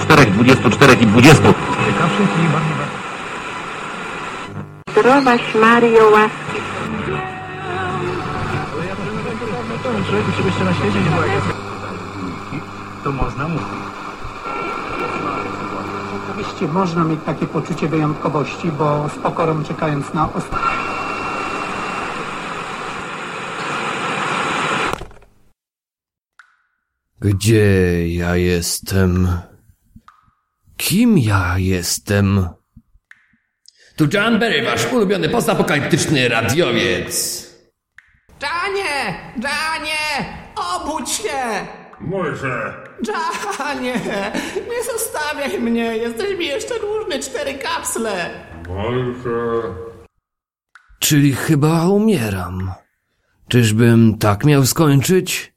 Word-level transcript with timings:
Czterech, 0.00 0.32
dwudziestu, 0.32 0.70
czterech 0.70 1.02
i 1.02 1.06
dwudziestu. 1.06 1.54
Zdrowaś 4.90 5.54
Mario 5.54 6.10
łaski. 6.10 6.60
To 13.04 13.12
można 13.12 13.48
mówić. 13.48 13.66
Oczywiście 16.30 16.68
można 16.68 17.04
mieć 17.04 17.20
takie 17.26 17.46
poczucie 17.46 17.88
wyjątkowości, 17.88 18.72
bo 18.78 19.08
z 19.08 19.18
pokorą 19.18 19.64
czekając 19.64 20.14
na 20.14 20.32
ostatnie. 20.32 20.95
Gdzie 27.26 28.08
ja 28.08 28.36
jestem? 28.36 29.28
Kim 30.76 31.18
ja 31.18 31.54
jestem? 31.58 32.48
Tu 33.96 34.08
John 34.12 34.38
Berry, 34.38 34.62
wasz 34.62 34.92
ulubiony 34.92 35.28
postapokaliptyczny 35.28 36.28
radiowiec. 36.28 37.46
Janie! 38.42 39.18
Janie! 39.42 40.26
Obudź 40.56 41.10
się! 41.10 41.66
Może. 42.00 42.74
Janie! 43.58 44.00
Nie 44.54 44.92
zostawiaj 44.92 45.60
mnie! 45.60 45.96
Jesteś 45.96 46.38
mi 46.38 46.46
jeszcze 46.46 46.80
dłużny 46.80 47.18
cztery 47.20 47.54
kapsle! 47.54 48.30
Może. 48.68 49.62
Czyli 50.98 51.32
chyba 51.32 51.88
umieram. 51.88 52.72
Czyżbym 53.48 54.18
tak 54.18 54.44
miał 54.44 54.66
skończyć? 54.66 55.55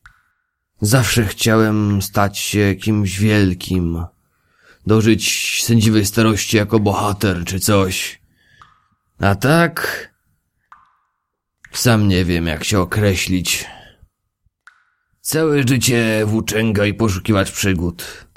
Zawsze 0.82 1.26
chciałem 1.26 2.02
stać 2.02 2.38
się 2.38 2.76
kimś 2.76 3.20
wielkim. 3.20 4.06
Dożyć 4.88 5.64
sędziwej 5.64 6.06
starości 6.06 6.58
jako 6.58 6.80
bohater 6.80 7.46
czy 7.46 7.60
coś. 7.60 8.22
A 9.20 9.36
tak... 9.36 10.10
Sam 11.72 12.08
nie 12.08 12.26
wiem, 12.26 12.48
jak 12.48 12.64
się 12.64 12.80
określić. 12.80 13.68
Całe 15.22 15.68
życie 15.68 16.26
włóczęga 16.26 16.86
i 16.86 16.94
poszukiwać 16.94 17.52
przygód. 17.52 18.28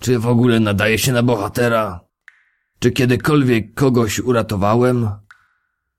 Czy 0.00 0.18
w 0.18 0.26
ogóle 0.26 0.60
nadaje 0.60 0.98
się 0.98 1.12
na 1.12 1.22
bohatera? 1.22 2.00
Czy 2.78 2.90
kiedykolwiek 2.90 3.74
kogoś 3.74 4.18
uratowałem? 4.18 5.10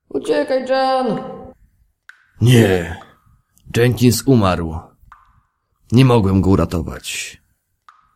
Uciekaj, 0.08 0.68
Jan! 0.68 1.18
Nie. 2.40 2.96
Jenkins 3.76 4.22
umarł. 4.26 4.89
Nie 5.92 6.04
mogłem 6.04 6.40
go 6.40 6.50
uratować. 6.50 7.40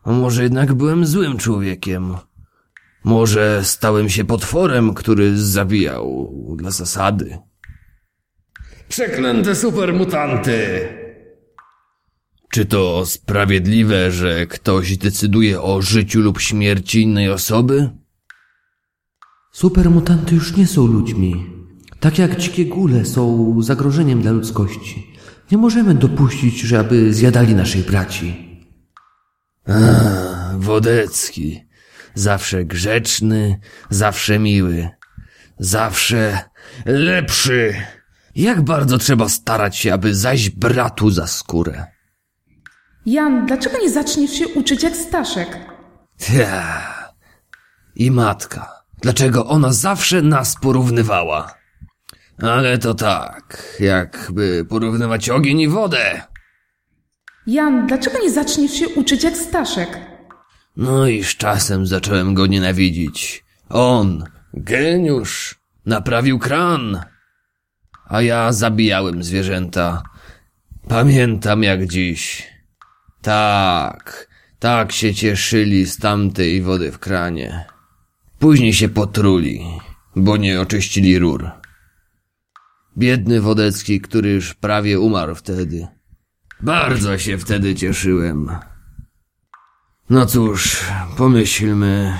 A 0.03 0.11
może 0.11 0.43
jednak 0.43 0.73
byłem 0.73 1.05
złym 1.05 1.37
człowiekiem? 1.37 2.15
Może 3.03 3.61
stałem 3.63 4.09
się 4.09 4.25
potworem, 4.25 4.93
który 4.93 5.37
zabijał 5.37 6.33
dla 6.57 6.71
zasady? 6.71 7.37
Przeklęte 8.89 9.55
supermutanty! 9.55 10.87
Czy 12.51 12.65
to 12.65 13.05
sprawiedliwe, 13.05 14.11
że 14.11 14.47
ktoś 14.47 14.97
decyduje 14.97 15.61
o 15.61 15.81
życiu 15.81 16.21
lub 16.21 16.41
śmierci 16.41 17.01
innej 17.01 17.29
osoby? 17.29 17.89
Supermutanty 19.51 20.35
już 20.35 20.57
nie 20.57 20.67
są 20.67 20.87
ludźmi. 20.87 21.45
Tak 21.99 22.17
jak 22.19 22.37
dzikie 22.37 22.65
góle 22.65 23.05
są 23.05 23.55
zagrożeniem 23.61 24.21
dla 24.21 24.31
ludzkości. 24.31 25.14
Nie 25.51 25.57
możemy 25.57 25.93
dopuścić, 25.93 26.59
żeby 26.59 27.13
zjadali 27.13 27.55
naszych 27.55 27.85
braci. 27.85 28.59
Wodecki. 30.57 31.65
Zawsze 32.13 32.65
grzeczny, 32.65 33.59
zawsze 33.89 34.39
miły. 34.39 34.89
Zawsze 35.59 36.39
lepszy. 36.85 37.75
Jak 38.35 38.61
bardzo 38.61 38.97
trzeba 38.97 39.29
starać 39.29 39.77
się, 39.77 39.93
aby 39.93 40.15
zajść 40.15 40.49
bratu 40.49 41.11
za 41.11 41.27
skórę. 41.27 41.85
Jan, 43.05 43.45
dlaczego 43.45 43.77
nie 43.77 43.89
zaczniesz 43.89 44.31
się 44.31 44.47
uczyć 44.47 44.83
jak 44.83 44.95
Staszek? 44.95 45.59
Tia. 46.17 46.81
I 47.95 48.11
matka. 48.11 48.71
Dlaczego 49.01 49.45
ona 49.47 49.73
zawsze 49.73 50.21
nas 50.21 50.55
porównywała? 50.61 51.53
Ale 52.41 52.77
to 52.77 52.93
tak, 52.93 53.75
jakby 53.79 54.65
porównywać 54.69 55.29
ogień 55.29 55.59
i 55.59 55.67
wodę. 55.67 56.21
Jan, 57.47 57.87
dlaczego 57.87 58.19
nie 58.23 58.31
zaczniesz 58.31 58.71
się 58.71 58.89
uczyć 58.89 59.23
jak 59.23 59.37
Staszek? 59.37 59.99
No 60.77 61.07
i 61.07 61.23
z 61.23 61.35
czasem 61.35 61.85
zacząłem 61.85 62.33
go 62.33 62.47
nienawidzić. 62.47 63.45
On, 63.69 64.23
geniusz, 64.53 65.59
naprawił 65.85 66.39
kran. 66.39 67.01
A 68.05 68.21
ja 68.21 68.53
zabijałem 68.53 69.23
zwierzęta. 69.23 70.03
Pamiętam 70.87 71.63
jak 71.63 71.87
dziś. 71.87 72.47
Tak, 73.21 74.27
tak 74.59 74.91
się 74.91 75.13
cieszyli 75.13 75.85
z 75.85 75.97
tamtej 75.97 76.61
wody 76.61 76.91
w 76.91 76.99
kranie. 76.99 77.65
Później 78.39 78.73
się 78.73 78.89
potruli, 78.89 79.65
bo 80.15 80.37
nie 80.37 80.61
oczyścili 80.61 81.19
rur. 81.19 81.51
Biedny 82.97 83.41
Wodecki, 83.41 84.01
który 84.01 84.29
już 84.29 84.53
prawie 84.53 84.99
umarł 84.99 85.35
wtedy. 85.35 85.87
Bardzo 86.61 87.17
się 87.17 87.37
wtedy 87.37 87.75
cieszyłem. 87.75 88.51
No 90.09 90.25
cóż, 90.25 90.81
pomyślmy. 91.17 92.19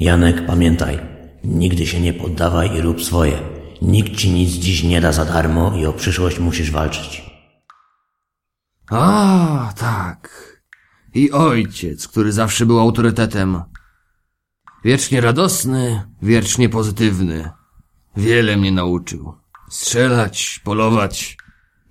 Janek, 0.00 0.46
pamiętaj, 0.46 0.98
nigdy 1.44 1.86
się 1.86 2.00
nie 2.00 2.12
poddawaj 2.12 2.76
i 2.76 2.80
rób 2.80 3.04
swoje. 3.04 3.42
Nikt 3.82 4.16
ci 4.16 4.30
nic 4.30 4.50
dziś 4.50 4.82
nie 4.82 5.00
da 5.00 5.12
za 5.12 5.24
darmo 5.24 5.76
i 5.76 5.86
o 5.86 5.92
przyszłość 5.92 6.38
musisz 6.38 6.70
walczyć. 6.70 7.30
A, 8.90 9.72
tak. 9.76 10.50
I 11.14 11.30
ojciec, 11.32 12.08
który 12.08 12.32
zawsze 12.32 12.66
był 12.66 12.80
autorytetem. 12.80 13.62
Wiecznie 14.84 15.20
radosny, 15.20 16.02
wiecznie 16.22 16.68
pozytywny. 16.68 17.50
Wiele 18.16 18.56
mnie 18.56 18.72
nauczył. 18.72 19.34
Strzelać, 19.70 20.60
polować. 20.64 21.36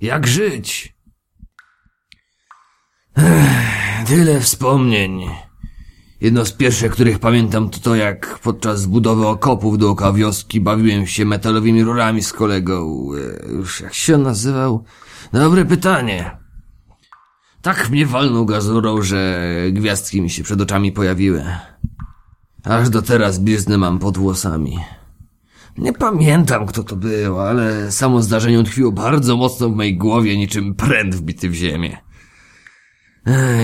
Jak 0.02 0.28
żyć? 0.28 0.96
Ech, 3.18 4.08
tyle 4.08 4.40
wspomnień. 4.40 5.22
Jedno 6.22 6.46
z 6.46 6.52
pierwszych, 6.52 6.92
których 6.92 7.20
pamiętam, 7.20 7.70
to 7.70 7.80
to 7.80 7.96
jak 7.96 8.40
podczas 8.40 8.86
budowy 8.86 9.28
okopów 9.28 9.78
dookoła 9.78 10.14
wioski 10.14 10.62
bawiłem 10.62 11.08
się 11.08 11.26
metalowymi 11.26 11.84
rurami 11.84 12.24
z 12.24 12.34
kolegą. 12.34 13.10
E, 13.46 13.52
Już 13.52 13.82
jak 13.82 13.94
się 13.94 14.16
on 14.16 14.24
nazywał? 14.24 14.84
Dobre 15.34 15.66
pytanie. 15.66 16.38
Tak 17.62 17.90
mnie 17.90 18.06
walnął 18.06 18.46
gazurą, 18.46 19.02
że 19.02 19.50
gwiazdki 19.72 20.22
mi 20.22 20.30
się 20.30 20.44
przed 20.44 20.62
oczami 20.62 20.92
pojawiły. 20.92 21.46
Aż 22.64 22.90
do 22.90 23.02
teraz 23.02 23.40
blizny 23.40 23.78
mam 23.78 24.00
pod 24.00 24.18
włosami. 24.18 24.78
Nie 25.78 25.94
pamiętam, 25.94 26.66
kto 26.66 26.84
to 26.84 26.96
był, 26.96 27.40
ale 27.40 27.92
samo 27.92 28.22
zdarzenie 28.22 28.60
utkwiło 28.60 28.92
bardzo 28.92 29.38
mocno 29.38 29.70
w 29.70 29.76
mojej 29.76 29.98
głowie, 29.98 30.38
niczym 30.38 30.76
pręt 30.76 31.16
wbity 31.16 31.50
w 31.50 31.54
ziemię. 31.54 31.98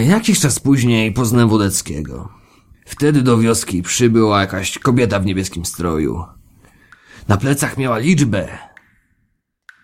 Jakiś 0.07 0.39
czas 0.39 0.59
później 0.59 1.13
poznałem 1.13 1.49
Wodeckiego. 1.49 2.29
Wtedy 2.85 3.21
do 3.21 3.37
wioski 3.37 3.81
przybyła 3.81 4.41
jakaś 4.41 4.79
kobieta 4.79 5.19
w 5.19 5.25
niebieskim 5.25 5.65
stroju. 5.65 6.23
Na 7.27 7.37
plecach 7.37 7.77
miała 7.77 7.97
liczbę. 7.97 8.57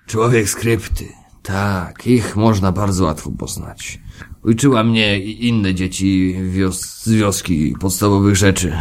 Człowiek 0.08 0.50
skrypty. 0.50 1.06
Tak, 1.44 2.08
ich 2.08 2.36
można 2.36 2.72
bardzo 2.72 3.06
łatwo 3.06 3.32
poznać. 3.32 4.00
Uczyła 4.44 4.84
mnie 4.84 5.20
i 5.20 5.48
inne 5.48 5.76
dzieci 5.76 6.36
wios 6.50 6.82
z 6.82 7.10
wioski 7.10 7.76
podstawowych 7.80 8.36
rzeczy. 8.36 8.78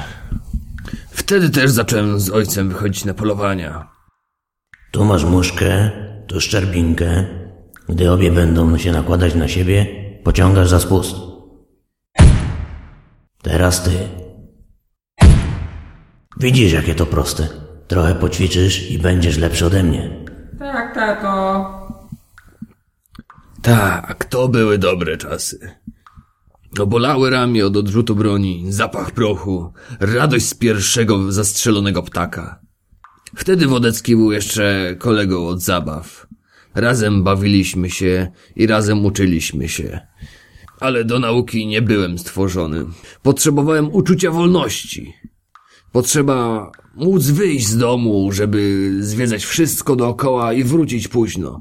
Wtedy 1.30 1.50
też 1.50 1.70
zacząłem 1.70 2.20
z 2.20 2.30
ojcem 2.30 2.68
wychodzić 2.68 3.04
na 3.04 3.14
polowania. 3.14 3.88
Tu 4.90 5.04
masz 5.04 5.24
muszkę, 5.24 5.90
tu 6.26 6.40
szczerbinkę. 6.40 7.24
Gdy 7.88 8.10
obie 8.10 8.32
będą 8.32 8.78
się 8.78 8.92
nakładać 8.92 9.34
na 9.34 9.48
siebie, 9.48 9.86
pociągasz 10.24 10.68
za 10.68 10.80
spust. 10.80 11.16
Teraz 13.42 13.82
ty. 13.82 13.90
Widzisz, 16.40 16.72
jakie 16.72 16.94
to 16.94 17.06
proste. 17.06 17.48
Trochę 17.88 18.14
poćwiczysz 18.14 18.90
i 18.90 18.98
będziesz 18.98 19.38
lepszy 19.38 19.66
ode 19.66 19.82
mnie. 19.82 20.24
Tak, 20.58 20.94
tato. 20.94 21.70
Tak, 23.62 24.24
to 24.24 24.48
były 24.48 24.78
dobre 24.78 25.16
czasy. 25.16 25.70
Obolały 26.78 27.31
ramię 27.31 27.67
od 27.67 27.76
odrzutu 27.76 28.17
broni, 28.17 28.64
zapach 28.69 29.11
prochu, 29.11 29.72
radość 30.00 30.46
z 30.46 30.55
pierwszego 30.55 31.32
zastrzelonego 31.32 32.02
ptaka. 32.02 32.61
Wtedy 33.37 33.67
Wodecki 33.67 34.17
był 34.17 34.32
jeszcze 34.32 34.96
kolegą 34.99 35.46
od 35.46 35.62
zabaw. 35.62 36.26
Razem 36.75 37.22
bawiliśmy 37.22 37.90
się 37.90 38.31
i 38.56 38.67
razem 38.67 39.05
uczyliśmy 39.05 39.69
się. 39.69 40.00
Ale 40.81 41.05
do 41.05 41.19
nauki 41.19 41.67
nie 41.67 41.82
byłem 41.82 42.19
stworzony. 42.19 42.84
Potrzebowałem 43.23 43.94
uczucia 43.94 44.31
wolności. 44.31 45.14
Potrzeba 45.93 46.70
móc 46.94 47.26
wyjść 47.26 47.66
z 47.66 47.76
domu, 47.76 48.32
żeby 48.32 48.90
zwiedzać 49.00 49.44
wszystko 49.44 49.96
dookoła 49.96 50.52
i 50.52 50.64
wrócić 50.64 51.08
późno. 51.08 51.58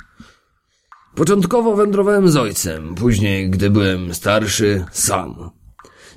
Początkowo 1.15 1.75
wędrowałem 1.75 2.29
z 2.29 2.37
ojcem, 2.37 2.95
później, 2.95 3.49
gdy 3.49 3.69
byłem 3.69 4.13
starszy, 4.13 4.85
sam. 4.91 5.49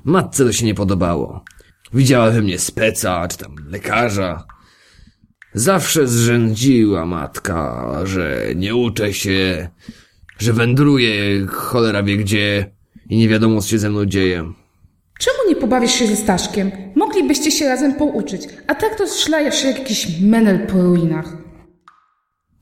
Matce 0.05 0.45
to 0.45 0.53
się 0.53 0.67
nie 0.67 0.75
podobało. 0.75 1.45
Widziała 1.95 2.31
we 2.31 2.43
mnie 2.43 2.59
speca, 2.59 3.29
czy 3.29 3.39
tam 3.39 3.57
lekarza. 3.71 4.45
Zawsze 5.55 6.07
zrzędziła 6.09 7.07
matka, 7.07 7.89
że 8.05 8.43
nie 8.57 8.75
uczę 8.75 9.13
się, 9.13 9.69
że 10.39 10.53
wędruję 10.53 11.47
cholera 11.47 12.03
wie 12.03 12.17
gdzie 12.17 12.71
i 13.09 13.17
nie 13.17 13.29
wiadomo 13.29 13.61
co 13.61 13.69
się 13.69 13.79
ze 13.79 13.91
mną 13.91 14.07
dzieje. 14.07 14.53
Czemu 15.19 15.39
nie 15.49 15.57
pobawisz 15.57 15.93
się 15.93 16.07
ze 16.07 16.17
Staszkiem? 16.17 16.71
Moglibyście 16.95 17.51
się 17.51 17.69
razem 17.69 17.95
pouczyć, 17.95 18.43
a 18.67 18.75
tak 18.75 18.99
to 18.99 19.07
szlajasz 19.07 19.65
jak 19.65 19.79
jakiś 19.79 20.21
menel 20.21 20.67
po 20.67 20.83
ruinach. 20.83 21.42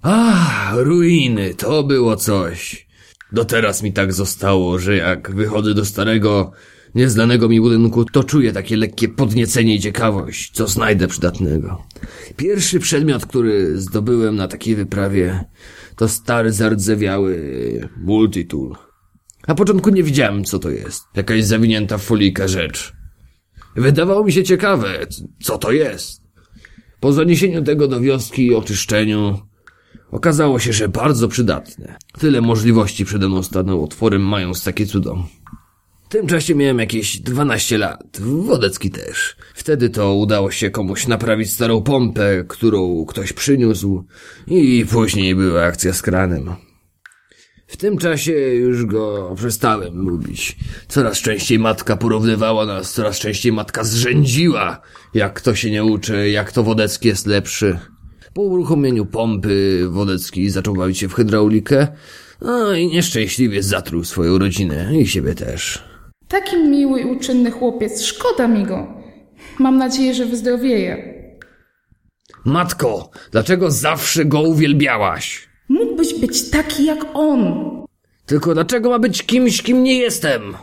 Ach, 0.03 0.75
ruiny, 0.77 1.55
to 1.55 1.83
było 1.83 2.17
coś. 2.17 2.87
Do 3.33 3.45
teraz 3.45 3.83
mi 3.83 3.93
tak 3.93 4.13
zostało, 4.13 4.79
że 4.79 4.97
jak 4.97 5.35
wychodzę 5.35 5.75
do 5.75 5.85
starego, 5.85 6.53
nieznanego 6.95 7.49
mi 7.49 7.61
budynku, 7.61 8.05
to 8.05 8.25
czuję 8.25 8.53
takie 8.53 8.77
lekkie 8.77 9.09
podniecenie 9.09 9.75
i 9.75 9.81
ciekawość, 9.81 10.51
co 10.53 10.67
znajdę 10.67 11.09
przydatnego. 11.09 11.85
Pierwszy 12.37 12.81
przedmiot, 12.81 13.27
który 13.27 13.81
zdobyłem 13.81 14.37
na 14.37 14.49
takiej 14.49 14.75
wyprawie, 14.75 15.45
to 15.97 16.09
stary, 16.09 16.53
zardzewiały 16.53 17.89
multitool. 17.97 18.75
Na 19.49 19.55
początku 19.55 19.91
nie 19.91 20.03
wiedziałem, 20.03 20.45
co 20.45 20.59
to 20.59 20.71
jest. 20.71 21.05
Jakaś 21.17 21.45
zawinięta 21.45 21.99
w 21.99 22.03
folijkę 22.03 22.49
rzecz. 22.49 22.93
Wydawało 23.77 24.25
mi 24.25 24.33
się 24.33 24.45
ciekawe, 24.45 25.07
co 25.43 25.59
to 25.59 25.73
jest. 25.73 26.23
Po 27.01 27.13
zaniesieniu 27.13 27.63
tego 27.63 27.89
do 27.89 28.01
wioski 28.01 28.47
i 28.47 28.55
oczyszczeniu, 28.55 29.50
okazało 30.11 30.59
się, 30.59 30.73
że 30.73 30.89
bardzo 30.89 31.29
przydatne. 31.29 31.97
Tyle 32.19 32.41
możliwości 32.41 33.05
przede 33.05 33.29
mną 33.29 33.43
stanął 33.43 33.85
otworem, 33.85 34.23
mając 34.23 34.65
takie 34.65 34.87
cudo. 34.87 35.25
W 36.05 36.13
tym 36.13 36.27
czasie 36.27 36.55
miałem 36.55 36.79
jakieś 36.79 37.21
12 37.21 37.79
lat. 37.79 38.19
Wodecki 38.21 38.91
też. 38.91 39.37
Wtedy 39.55 39.91
to 39.91 40.15
udało 40.15 40.51
się 40.51 40.71
komuś 40.71 41.07
naprawić 41.07 41.53
starą 41.53 41.83
pompę, 41.83 42.45
którą 42.49 43.05
ktoś 43.05 43.33
przyniósł 43.33 44.05
i 44.47 44.87
później 44.91 45.35
była 45.35 45.63
akcja 45.63 45.93
z 45.93 46.03
kranem. 46.03 46.55
W 47.67 47.77
tym 47.77 47.99
czasie 47.99 48.33
już 48.33 48.87
go 48.87 49.35
przestałem 49.37 49.99
lubić. 49.99 50.57
Coraz 50.89 51.19
częściej 51.19 51.59
matka 51.59 51.97
porównywała 51.97 52.67
nas, 52.67 52.93
coraz 52.93 53.19
częściej 53.19 53.53
matka 53.53 53.85
zrzędziła, 53.85 54.81
jak 55.15 55.35
kto 55.35 55.55
się 55.55 55.71
nie 55.71 55.85
uczy, 55.85 56.31
jak 56.31 56.53
to 56.53 56.63
Wodecki 56.63 57.09
jest 57.09 57.27
lepszy. 57.27 57.79
Po 58.35 58.43
uruchomieniu 58.43 59.07
pompy 59.07 59.87
Wodecki 59.89 60.51
zaczął 60.51 60.75
bawić 60.75 60.99
się 60.99 61.09
w 61.09 61.15
hydraulikę, 61.15 61.89
a 62.47 62.77
i 62.77 62.87
nieszczęśliwie 62.87 63.63
zatruł 63.63 64.05
swoją 64.05 64.39
rodzinę 64.39 65.01
i 65.01 65.07
siebie 65.07 65.35
też. 65.35 65.85
Taki 66.29 66.57
miły 66.57 67.01
i 67.01 67.05
uczynny 67.05 67.51
chłopiec, 67.51 68.03
szkoda 68.03 68.49
mi 68.49 68.65
go. 68.65 68.87
Mam 69.59 69.79
nadzieję, 69.79 70.15
że 70.15 70.27
wyzdrowieje. 70.27 71.15
Matko, 72.45 73.11
dlaczego 73.31 73.71
zawsze 73.71 74.25
go 74.25 74.41
uwielbiałaś? 74.41 75.49
Mógłbyś 75.69 76.15
być 76.15 76.51
taki 76.51 76.85
jak 76.85 77.07
on. 77.15 77.71
Tylko 78.27 78.55
dlaczego 78.55 78.91
ma 78.91 78.99
być 78.99 79.23
kimś, 79.23 79.63
kim 79.63 79.83
nie 79.83 79.95
jestem? 79.99 80.55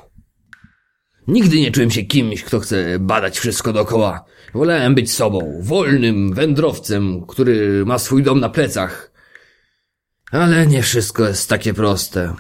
Nigdy 1.28 1.60
nie 1.60 1.72
czułem 1.72 1.92
się 1.92 2.04
kimś, 2.04 2.44
kto 2.44 2.60
chce 2.60 3.00
badać 3.00 3.40
wszystko 3.40 3.74
dookoła. 3.74 4.26
Wolałem 4.54 4.96
być 4.96 5.12
sobą, 5.12 5.60
wolnym 5.62 6.34
wędrowcem, 6.34 7.26
który 7.28 7.86
ma 7.86 8.00
swój 8.00 8.24
dom 8.24 8.40
na 8.40 8.50
plecach. 8.50 9.12
Ale 10.32 10.68
nie 10.68 10.84
wszystko 10.84 11.28
jest 11.28 11.50
takie 11.50 11.74
proste. 11.74 12.34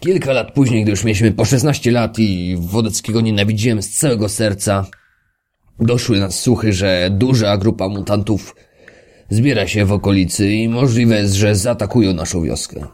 Kilka 0.00 0.32
lat 0.32 0.54
później, 0.54 0.82
gdy 0.82 0.90
już 0.90 1.04
mieliśmy 1.04 1.32
po 1.32 1.44
16 1.44 1.90
lat 1.90 2.18
i 2.18 2.56
Wodeckiego 2.60 3.20
nienawidziłem 3.20 3.82
z 3.82 3.90
całego 3.90 4.28
serca, 4.28 4.86
doszły 5.80 6.18
nas 6.18 6.40
słuchy, 6.40 6.72
że 6.72 7.08
duża 7.12 7.56
grupa 7.56 7.88
mutantów 7.88 8.56
zbiera 9.30 9.66
się 9.66 9.84
w 9.84 9.92
okolicy 9.92 10.50
i 10.50 10.68
możliwe 10.68 11.16
jest, 11.16 11.34
że 11.34 11.56
zaatakują 11.56 12.14
naszą 12.14 12.42
wioskę. 12.42 12.86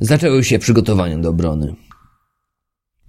Zaczęły 0.00 0.44
się 0.44 0.58
przygotowania 0.58 1.18
do 1.18 1.28
obrony. 1.28 1.74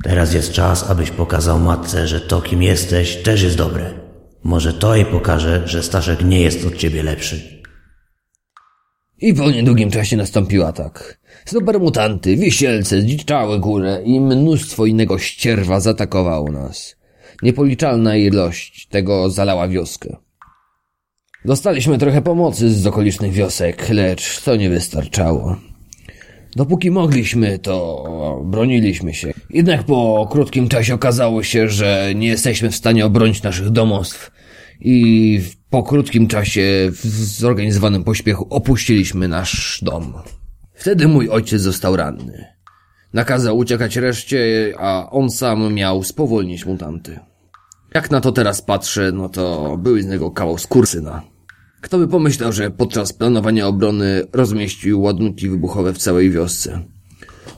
Teraz 0.04 0.34
jest 0.34 0.52
czas, 0.52 0.90
abyś 0.90 1.12
pokazał 1.12 1.60
matce, 1.60 2.08
że 2.08 2.22
to, 2.22 2.42
kim 2.42 2.64
jesteś, 2.64 3.16
też 3.16 3.44
jest 3.44 3.58
dobre. 3.58 3.94
Może 4.44 4.74
to 4.74 4.96
jej 4.96 5.06
pokaże, 5.06 5.62
że 5.66 5.84
Staszek 5.84 6.24
nie 6.24 6.40
jest 6.40 6.66
od 6.66 6.76
ciebie 6.76 7.04
lepszy. 7.04 7.62
I 9.22 9.34
po 9.34 9.52
niedługim 9.52 9.92
czasie 9.92 10.18
nastąpił 10.18 10.66
atak. 10.66 11.20
Supermutanty, 11.46 12.36
wisielce, 12.38 13.02
zdziczałe 13.02 13.60
góre 13.60 14.02
i 14.06 14.20
mnóstwo 14.20 14.86
innego 14.86 15.18
ścierwa 15.18 15.80
zaatakowało 15.80 16.52
nas. 16.52 16.96
Niepoliczalna 17.42 18.16
ilość 18.16 18.88
tego 18.88 19.30
zalała 19.30 19.68
wioskę. 19.68 20.18
Dostaliśmy 21.46 21.98
trochę 21.98 22.22
pomocy 22.22 22.74
z 22.74 22.88
okolicznych 22.88 23.34
wiosek, 23.34 23.90
lecz 23.90 24.42
to 24.42 24.56
nie 24.56 24.70
wystarczało. 24.70 25.71
Dopóki 26.56 26.92
mogliśmy, 26.92 27.60
to 27.60 28.42
broniliśmy 28.46 29.14
się. 29.14 29.34
Jednak 29.50 29.84
po 29.84 30.28
krótkim 30.32 30.68
czasie 30.68 30.94
okazało 30.94 31.44
się, 31.44 31.70
że 31.70 32.12
nie 32.16 32.28
jesteśmy 32.28 32.72
w 32.72 32.76
stanie 32.76 33.06
obronić 33.06 33.44
naszych 33.44 33.70
domostw 33.70 34.32
i 34.80 35.42
po 35.70 35.84
krótkim 35.84 36.28
czasie 36.28 36.90
w 36.92 37.06
zorganizowanym 37.40 38.04
pośpiechu 38.04 38.48
opuściliśmy 38.50 39.28
nasz 39.28 39.80
dom. 39.82 40.14
Wtedy 40.74 41.08
mój 41.08 41.30
ojciec 41.30 41.62
został 41.62 41.96
ranny. 41.96 42.46
Nakazał 43.14 43.58
uciekać 43.58 43.96
reszcie, 43.96 44.74
a 44.78 45.10
on 45.12 45.30
sam 45.30 45.74
miał 45.74 46.04
spowolnić 46.04 46.66
mutanty. 46.66 47.20
Jak 47.94 48.12
na 48.12 48.22
to 48.22 48.32
teraz 48.32 48.62
patrzę, 48.62 49.12
no 49.12 49.30
to 49.30 49.78
był 49.78 50.02
z 50.02 50.06
niego 50.06 50.32
kawał 50.32 50.58
skursyna. 50.58 51.22
Kto 51.82 51.98
by 51.98 52.08
pomyślał, 52.08 52.52
że 52.52 52.72
podczas 52.72 53.14
planowania 53.14 53.68
obrony 53.68 54.28
rozmieścił 54.34 55.02
ładunki 55.02 55.50
wybuchowe 55.50 55.94
w 55.94 55.98
całej 55.98 56.32
wiosce. 56.32 56.82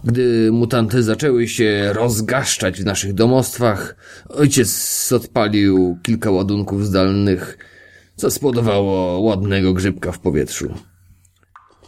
Gdy 0.03 0.51
mutanty 0.51 1.03
zaczęły 1.03 1.47
się 1.47 1.89
rozgaszczać 1.93 2.81
w 2.81 2.85
naszych 2.85 3.13
domostwach, 3.13 3.95
ojciec 4.29 5.11
odpalił 5.11 5.97
kilka 6.03 6.31
ładunków 6.31 6.85
zdalnych, 6.85 7.57
co 8.15 8.31
spowodowało 8.31 9.19
ładnego 9.19 9.73
grzybka 9.73 10.11
w 10.11 10.19
powietrzu. 10.19 10.73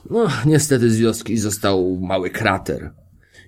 No, 0.09 0.27
niestety 0.45 0.89
z 0.91 0.97
wioski 0.97 1.37
został 1.37 1.99
mały 2.01 2.29
krater. 2.29 2.91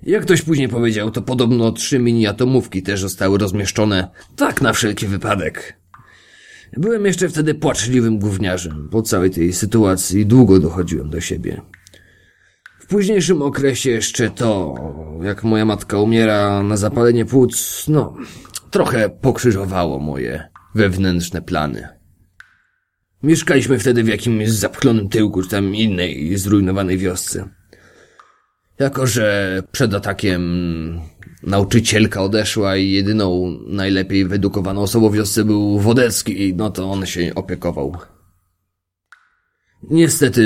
Jak 0.04 0.22
ktoś 0.22 0.42
później 0.42 0.70
powiedział, 0.70 1.12
to 1.12 1.22
podobno 1.22 1.72
trzy 1.72 2.00
mini-atomówki 2.00 2.84
też 2.84 3.02
zostały 3.02 3.38
rozmieszczone, 3.38 4.08
tak 4.36 4.62
na 4.62 4.74
wszelki 4.74 5.08
wypadek. 5.08 5.77
Byłem 6.74 7.06
jeszcze 7.06 7.30
wtedy 7.30 7.56
płaczliwym 7.56 8.20
gówniarzem. 8.20 8.90
Po 8.92 9.02
całej 9.02 9.32
tej 9.32 9.54
sytuacji 9.54 10.26
długo 10.26 10.60
dochodziłem 10.60 11.10
do 11.10 11.22
siebie. 11.22 11.62
W 12.80 12.88
późniejszym 12.88 13.42
okresie 13.42 13.90
jeszcze 13.90 14.30
to, 14.30 14.76
jak 15.22 15.44
moja 15.44 15.66
matka 15.66 16.00
umiera 16.00 16.64
na 16.64 16.78
zapalenie 16.78 17.26
płuc, 17.26 17.86
no, 17.88 18.16
trochę 18.72 19.10
pokrzyżowało 19.10 20.00
moje 20.00 20.50
wewnętrzne 20.76 21.42
plany. 21.42 21.88
Mieszkaliśmy 23.24 23.80
wtedy 23.80 24.04
w 24.04 24.08
jakimś 24.08 24.50
zapchlonym 24.50 25.10
tyłku, 25.10 25.44
czy 25.44 25.50
tam 25.50 25.76
innej 25.76 26.38
zrujnowanej 26.38 26.98
wiosce. 26.98 27.50
Jako, 28.80 29.08
że 29.08 29.64
przed 29.72 29.94
atakiem 29.94 30.42
nauczycielka 31.48 32.22
odeszła 32.22 32.78
i 32.78 32.92
jedyną 32.92 33.58
najlepiej 33.68 34.26
wyedukowaną 34.26 34.82
osobą 34.82 35.10
w 35.10 35.16
wiosce 35.16 35.46
był 35.46 35.80
Wodecki, 35.80 36.54
no 36.56 36.70
to 36.70 36.92
on 36.92 37.06
się 37.06 37.32
opiekował. 37.36 37.98
Niestety, 39.90 40.44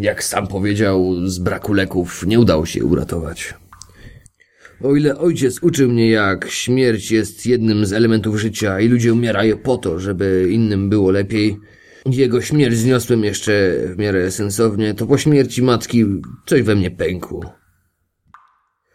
jak 0.00 0.24
sam 0.24 0.46
powiedział, 0.46 1.14
z 1.26 1.38
braku 1.38 1.72
leków 1.72 2.26
nie 2.26 2.40
udało 2.40 2.66
się 2.66 2.84
uratować. 2.84 3.54
O 4.82 4.96
ile 4.96 5.18
ojciec 5.18 5.62
uczył 5.62 5.88
mnie, 5.88 6.10
jak 6.10 6.50
śmierć 6.50 7.10
jest 7.10 7.46
jednym 7.46 7.86
z 7.86 7.92
elementów 7.92 8.40
życia 8.40 8.80
i 8.80 8.88
ludzie 8.88 9.12
umierają 9.12 9.58
po 9.58 9.78
to, 9.78 9.98
żeby 9.98 10.48
innym 10.50 10.88
było 10.88 11.10
lepiej, 11.10 11.56
jego 12.06 12.40
śmierć 12.40 12.76
zniosłem 12.76 13.24
jeszcze 13.24 13.74
w 13.94 13.98
miarę 13.98 14.30
sensownie, 14.30 14.94
to 14.94 15.06
po 15.06 15.18
śmierci 15.18 15.62
matki 15.62 16.04
coś 16.46 16.62
we 16.62 16.74
mnie 16.74 16.90
pękło. 16.90 17.57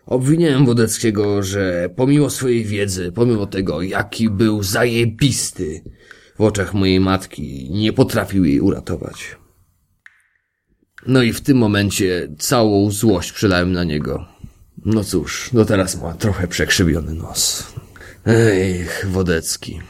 Obwiniałem 0.05 0.65
Wodeckiego, 0.65 1.43
że 1.43 1.89
pomimo 1.95 2.29
swojej 2.29 2.65
wiedzy, 2.65 3.11
pomimo 3.11 3.47
tego, 3.47 3.81
jaki 3.81 4.29
był 4.29 4.63
zajebisty 4.63 5.83
w 6.35 6.41
oczach 6.41 6.73
mojej 6.73 6.99
matki, 6.99 7.69
nie 7.71 7.93
potrafił 7.93 8.45
jej 8.45 8.59
uratować. 8.59 9.37
No 11.07 11.23
i 11.23 11.33
w 11.33 11.41
tym 11.41 11.57
momencie 11.57 12.35
całą 12.39 12.91
złość 12.91 13.31
przelałem 13.31 13.71
na 13.71 13.83
niego. 13.83 14.25
No 14.85 15.03
cóż, 15.03 15.49
no 15.53 15.65
teraz 15.65 16.01
ma 16.01 16.13
trochę 16.13 16.47
przekrzywiony 16.47 17.13
nos. 17.13 17.73
Ej, 18.25 18.85
Wodecki. 19.05 19.81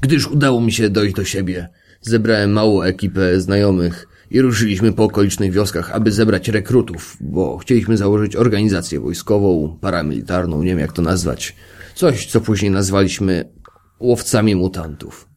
Gdyż 0.00 0.26
udało 0.26 0.60
mi 0.60 0.72
się 0.72 0.90
dojść 0.90 1.14
do 1.14 1.24
siebie, 1.24 1.68
zebrałem 2.00 2.52
małą 2.52 2.82
ekipę 2.82 3.40
znajomych 3.40 4.06
i 4.32 4.40
ruszyliśmy 4.40 4.92
po 4.92 5.04
okolicznych 5.04 5.52
wioskach, 5.52 5.90
aby 5.90 6.12
zebrać 6.12 6.48
rekrutów, 6.48 7.16
bo 7.20 7.58
chcieliśmy 7.58 7.96
założyć 7.96 8.36
organizację 8.36 9.00
wojskową, 9.00 9.78
paramilitarną, 9.80 10.62
nie 10.62 10.70
wiem 10.70 10.78
jak 10.78 10.92
to 10.92 11.02
nazwać. 11.02 11.56
Coś, 11.94 12.26
co 12.26 12.40
później 12.40 12.70
nazwaliśmy 12.70 13.52
łowcami 14.00 14.54
mutantów. 14.56 15.28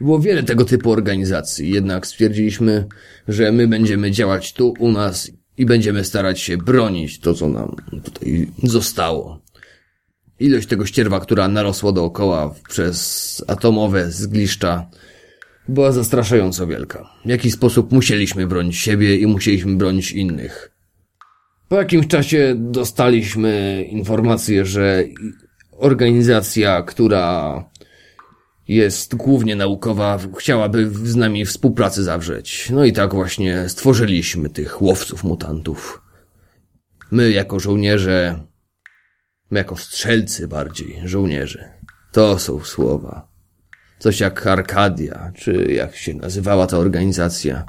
Było 0.00 0.18
wiele 0.18 0.42
tego 0.42 0.64
typu 0.64 0.90
organizacji, 0.90 1.70
jednak 1.70 2.06
stwierdziliśmy, 2.06 2.86
że 3.28 3.52
my 3.52 3.68
będziemy 3.68 4.10
działać 4.10 4.52
tu 4.52 4.74
u 4.78 4.92
nas 4.92 5.30
i 5.56 5.66
będziemy 5.66 6.04
starać 6.04 6.40
się 6.40 6.56
bronić 6.56 7.20
to, 7.20 7.34
co 7.34 7.48
nam 7.48 7.76
tutaj 8.04 8.48
zostało. 8.62 9.42
Ilość 10.40 10.68
tego 10.68 10.86
ścierwa, 10.86 11.20
która 11.20 11.48
narosła 11.48 11.92
dookoła 11.92 12.54
przez 12.68 13.44
atomowe 13.48 14.10
zgliszcza, 14.10 14.90
była 15.68 15.92
zastraszająco 15.92 16.66
wielka. 16.66 17.10
W 17.24 17.28
jakiś 17.28 17.52
sposób 17.52 17.92
musieliśmy 17.92 18.46
bronić 18.46 18.76
siebie 18.76 19.16
i 19.16 19.26
musieliśmy 19.26 19.76
bronić 19.76 20.12
innych. 20.12 20.72
Po 21.68 21.76
jakimś 21.76 22.06
czasie 22.06 22.54
dostaliśmy 22.58 23.84
informację, 23.88 24.64
że 24.64 25.04
organizacja, 25.72 26.82
która 26.82 27.64
jest 28.68 29.14
głównie 29.14 29.56
naukowa, 29.56 30.18
chciałaby 30.38 30.90
z 30.90 31.16
nami 31.16 31.44
współpracę 31.44 32.02
zawrzeć. 32.02 32.70
No 32.70 32.84
i 32.84 32.92
tak 32.92 33.14
właśnie 33.14 33.68
stworzyliśmy 33.68 34.48
tych 34.48 34.82
łowców 34.82 35.24
mutantów. 35.24 36.02
My 37.10 37.30
jako 37.30 37.60
żołnierze, 37.60 38.40
my 39.50 39.58
jako 39.58 39.76
strzelcy 39.76 40.48
bardziej, 40.48 41.00
żołnierze. 41.04 41.72
To 42.12 42.38
są 42.38 42.64
słowa. 42.64 43.31
Coś 44.02 44.20
jak 44.20 44.46
Arkadia, 44.46 45.32
czy 45.34 45.52
jak 45.72 45.96
się 45.96 46.14
nazywała 46.14 46.66
ta 46.66 46.78
organizacja. 46.78 47.64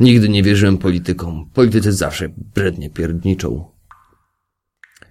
Nigdy 0.00 0.28
nie 0.28 0.42
wierzyłem 0.42 0.78
politykom. 0.78 1.50
Politycy 1.54 1.92
zawsze 1.92 2.28
brednie 2.54 2.90
pierdniczą. 2.90 3.70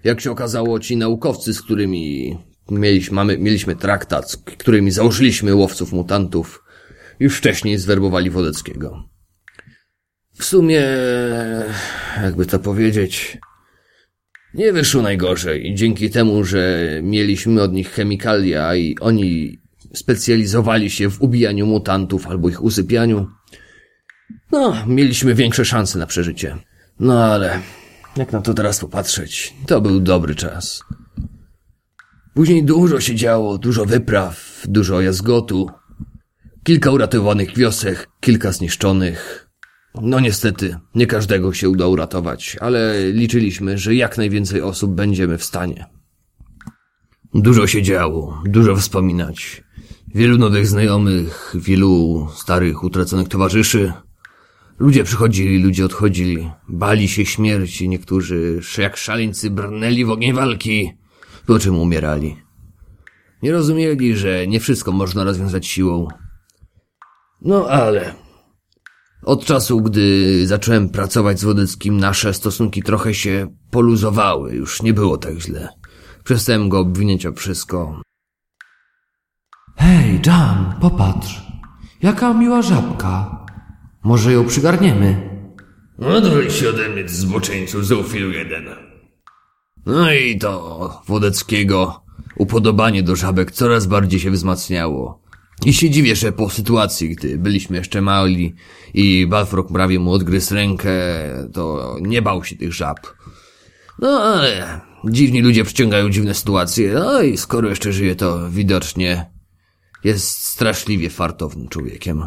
Jak 0.04 0.20
się 0.20 0.30
okazało, 0.30 0.80
ci 0.80 0.96
naukowcy, 0.96 1.54
z 1.54 1.62
którymi 1.62 2.36
mieliśmy, 2.70 3.14
mamy, 3.14 3.38
mieliśmy 3.38 3.76
traktat, 3.76 4.30
z 4.30 4.36
którymi 4.36 4.90
założyliśmy 4.90 5.54
łowców 5.54 5.92
mutantów, 5.92 6.64
już 7.20 7.36
wcześniej 7.36 7.78
zwerbowali 7.78 8.30
Wodeckiego. 8.30 9.08
W 10.34 10.44
sumie, 10.44 10.82
jakby 12.22 12.46
to 12.46 12.58
powiedzieć, 12.58 13.38
nie 14.54 14.72
wyszło 14.72 15.02
najgorzej. 15.02 15.74
Dzięki 15.74 16.10
temu, 16.10 16.44
że 16.44 16.90
mieliśmy 17.02 17.62
od 17.62 17.72
nich 17.72 17.90
chemikalia 17.90 18.76
i 18.76 18.96
oni 19.00 19.58
specjalizowali 19.94 20.90
się 20.90 21.10
w 21.10 21.22
ubijaniu 21.22 21.66
mutantów 21.66 22.26
albo 22.26 22.48
ich 22.48 22.62
usypianiu, 22.62 23.26
no, 24.52 24.74
mieliśmy 24.86 25.34
większe 25.34 25.64
szanse 25.64 25.98
na 25.98 26.06
przeżycie. 26.06 26.56
No 27.00 27.24
ale, 27.24 27.60
jak 28.16 28.32
na 28.32 28.40
to 28.40 28.54
teraz 28.54 28.80
popatrzeć, 28.80 29.54
to 29.66 29.80
był 29.80 30.00
dobry 30.00 30.34
czas. 30.34 30.82
Później 32.34 32.64
dużo 32.64 33.00
się 33.00 33.14
działo, 33.14 33.58
dużo 33.58 33.84
wypraw, 33.84 34.62
dużo 34.68 35.00
jazgotu, 35.00 35.70
kilka 36.64 36.90
uratowanych 36.90 37.56
wiosek, 37.56 38.08
kilka 38.20 38.52
zniszczonych. 38.52 39.48
No 40.02 40.20
niestety, 40.20 40.76
nie 40.94 41.06
każdego 41.06 41.52
się 41.52 41.68
uda 41.68 41.86
uratować, 41.86 42.56
ale 42.60 43.10
liczyliśmy, 43.12 43.78
że 43.78 43.94
jak 43.94 44.18
najwięcej 44.18 44.62
osób 44.62 44.94
będziemy 44.94 45.38
w 45.38 45.44
stanie. 45.44 45.86
Dużo 47.34 47.66
się 47.66 47.82
działo, 47.82 48.42
dużo 48.46 48.76
wspominać. 48.76 49.62
Wielu 50.18 50.38
nowych 50.38 50.66
znajomych, 50.66 51.54
wielu 51.58 52.26
starych, 52.34 52.84
utraconych 52.84 53.28
towarzyszy. 53.28 53.92
Ludzie 54.78 55.04
przychodzili, 55.04 55.62
ludzie 55.62 55.84
odchodzili. 55.84 56.50
Bali 56.68 57.08
się 57.08 57.26
śmierci, 57.26 57.88
niektórzy 57.88 58.60
jak 58.78 58.96
szaleńcy 58.96 59.50
brnęli 59.50 60.04
w 60.04 60.10
ogień 60.10 60.32
walki, 60.32 60.92
po 61.46 61.58
czym 61.58 61.78
umierali. 61.78 62.36
Nie 63.42 63.52
rozumieli, 63.52 64.16
że 64.16 64.46
nie 64.46 64.60
wszystko 64.60 64.92
można 64.92 65.24
rozwiązać 65.24 65.66
siłą. 65.66 66.08
No 67.42 67.68
ale... 67.68 68.14
Od 69.22 69.44
czasu, 69.44 69.80
gdy 69.80 70.46
zacząłem 70.46 70.88
pracować 70.88 71.40
z 71.40 71.44
Wodeckim, 71.44 72.00
nasze 72.00 72.34
stosunki 72.34 72.82
trochę 72.82 73.14
się 73.14 73.56
poluzowały. 73.70 74.54
Już 74.54 74.82
nie 74.82 74.92
było 74.92 75.18
tak 75.18 75.38
źle. 75.38 75.68
Przestałem 76.24 76.68
go 76.68 76.78
obwiniać 76.78 77.26
o 77.26 77.32
wszystko. 77.32 78.07
Hej, 79.78 80.20
Jan, 80.26 80.74
popatrz. 80.80 81.42
Jaka 82.02 82.34
miła 82.34 82.62
żabka. 82.62 83.46
Może 84.02 84.32
ją 84.32 84.46
przygarniemy? 84.46 85.30
Odwróć 85.98 86.52
się 86.52 86.68
ode 86.68 86.88
mnie, 86.88 87.08
zboczeńcu, 87.08 87.82
zoofilu 87.82 88.30
jeden. 88.30 88.64
No 89.86 90.12
i 90.12 90.38
to 90.38 91.02
Wodeckiego 91.06 92.02
upodobanie 92.36 93.02
do 93.02 93.16
żabek 93.16 93.52
coraz 93.52 93.86
bardziej 93.86 94.20
się 94.20 94.30
wzmacniało. 94.30 95.22
I 95.64 95.72
się 95.72 95.90
dziwię, 95.90 96.16
że 96.16 96.32
po 96.32 96.50
sytuacji, 96.50 97.08
gdy 97.08 97.38
byliśmy 97.38 97.76
jeszcze 97.76 98.00
mali 98.00 98.54
i 98.94 99.26
Balfrog 99.26 99.72
prawie 99.72 99.98
mu 99.98 100.12
odgryzł 100.12 100.54
rękę, 100.54 100.92
to 101.52 101.96
nie 102.00 102.22
bał 102.22 102.44
się 102.44 102.56
tych 102.56 102.72
żab. 102.72 103.00
No 103.98 104.08
ale 104.08 104.80
dziwni 105.04 105.42
ludzie 105.42 105.64
przyciągają 105.64 106.10
dziwne 106.10 106.34
sytuacje, 106.34 106.92
no 106.94 107.22
i 107.22 107.36
skoro 107.36 107.68
jeszcze 107.68 107.92
żyje, 107.92 108.16
to 108.16 108.50
widocznie 108.50 109.37
jest 110.08 110.44
straszliwie 110.44 111.10
fartownym 111.10 111.68
człowiekiem. 111.68 112.24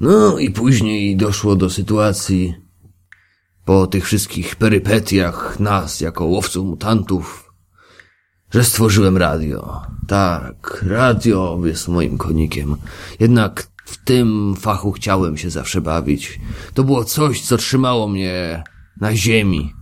No 0.00 0.38
i 0.38 0.50
później 0.50 1.16
doszło 1.16 1.56
do 1.56 1.70
sytuacji, 1.70 2.54
po 3.64 3.86
tych 3.86 4.04
wszystkich 4.04 4.56
perypetiach 4.56 5.60
nas 5.60 6.00
jako 6.00 6.24
łowców 6.24 6.66
mutantów, 6.66 7.52
że 8.50 8.64
stworzyłem 8.64 9.16
radio. 9.16 9.82
Tak, 10.08 10.84
radio 10.88 11.60
jest 11.64 11.88
moim 11.88 12.18
konikiem. 12.18 12.76
Jednak 13.20 13.66
w 13.84 14.04
tym 14.04 14.54
fachu 14.60 14.92
chciałem 14.92 15.36
się 15.36 15.50
zawsze 15.50 15.80
bawić. 15.80 16.40
To 16.74 16.84
było 16.84 17.04
coś, 17.04 17.40
co 17.42 17.56
trzymało 17.56 18.08
mnie 18.08 18.64
na 19.00 19.16
ziemi. 19.16 19.74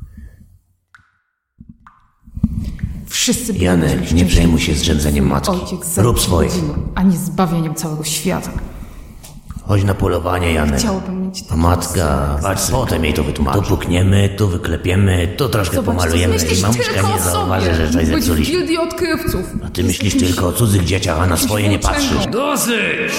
Wszyscy 3.23 3.53
byli 3.53 3.65
Janek, 3.65 4.13
nie 4.13 4.25
przejmuj 4.25 4.61
się 4.61 4.75
zrzędzeniem 4.75 5.27
matki. 5.27 5.59
Rób 5.97 6.21
swoje. 6.21 6.51
a 6.95 7.03
nie 7.03 7.17
zbawieniem 7.17 7.75
całego 7.75 8.05
świata. 8.05 8.51
Chodź 9.63 9.85
na 9.85 9.95
polowanie, 9.95 10.53
Janek. 10.53 10.79
Chciałbym 10.79 11.27
mieć 11.27 11.45
A 11.51 11.57
matka, 11.57 12.39
patrz, 12.43 12.71
potem 12.71 13.05
jej 13.05 13.15
to 13.15 13.25
wytłumaczy. 13.25 13.59
Tu 13.59 13.65
pukniemy, 13.65 14.35
tu 14.39 14.49
wyklepiemy, 14.49 15.35
tu 15.37 15.49
troszkę 15.49 15.77
Zobacz, 15.77 15.97
pomalujemy 15.97 16.37
i 16.37 16.63
mamuszka 16.63 17.03
nie 17.03 17.15
o 17.15 17.19
zauważy, 17.19 17.75
że 17.75 17.91
coś 17.91 18.07
zepsuliśmy. 18.07 18.55
gildii 18.55 18.79
odkrywców. 18.79 19.47
A 19.67 19.71
ty 19.71 19.85
myślisz 19.85 20.17
tylko 20.17 20.47
o 20.47 20.53
cudzych 20.53 20.85
dzieciach, 20.85 21.21
a 21.21 21.27
na 21.27 21.37
swoje 21.37 21.69
nie 21.69 21.79
patrzysz. 21.79 22.27
Dosyć! 22.27 23.13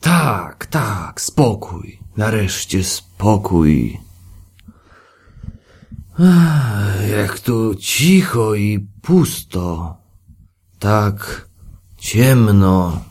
Tak, 0.00 0.66
tak, 0.66 1.20
spokój. 1.20 1.98
Nareszcie 2.16 2.84
spokój. 2.84 4.05
Jak 7.10 7.40
tu 7.40 7.74
cicho 7.74 8.54
i 8.54 8.86
pusto. 9.02 9.96
Tak 10.78 11.48
ciemno. 11.98 13.04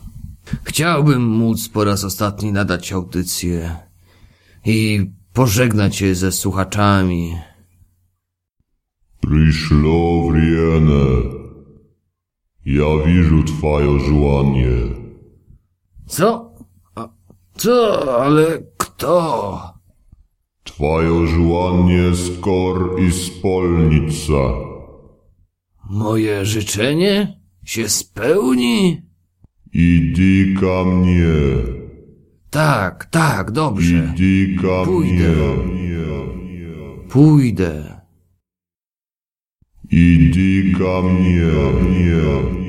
Chciałbym 0.63 1.21
móc 1.21 1.69
po 1.69 1.83
raz 1.83 2.03
ostatni 2.03 2.51
nadać 2.51 2.93
audycję 2.93 3.75
i 4.65 5.11
pożegnać 5.33 5.95
się 5.95 6.15
ze 6.15 6.31
słuchaczami. 6.31 7.37
Пришло 9.21 10.27
время. 10.29 11.05
Ja 12.65 12.95
вижу 13.05 13.43
твое 13.43 13.99
желание. 13.99 14.95
Co? 16.07 16.53
Co? 17.57 18.21
Ale 18.23 18.63
kto? 18.77 19.74
Twoje 20.75 21.27
żłanie 21.27 22.15
skor 22.15 23.01
i 23.01 23.11
spolnica. 23.11 24.43
Moje 25.89 26.45
życzenie 26.45 27.39
się 27.65 27.89
spełni? 27.89 29.01
Idi 29.73 30.55
ka 30.59 30.83
mnie. 30.85 31.37
Tak, 32.49 33.05
tak, 33.05 33.51
dobrze. 33.51 34.13
Idi 34.13 34.55
ka 34.61 34.85
Pójdę. 34.85 35.33
mnie. 35.65 36.05
Pójdę. 37.09 38.01
Idi 39.91 40.73
ka 40.77 41.01
mnie. 41.01 41.51
mnie. 41.81 42.64